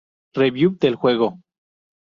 [0.33, 1.37] Review del juego